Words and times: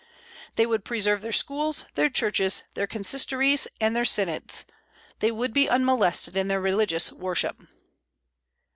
They 0.55 0.65
would 0.65 0.83
preserve 0.83 1.21
their 1.21 1.31
schools, 1.31 1.85
their 1.93 2.09
churches, 2.09 2.63
their 2.73 2.87
consistories, 2.87 3.67
and 3.79 3.95
their 3.95 4.03
synods; 4.03 4.65
they 5.19 5.29
would 5.31 5.53
be 5.53 5.69
unmolested 5.69 6.35
in 6.35 6.47
their 6.47 6.59
religious 6.59 7.11
worship. 7.11 7.59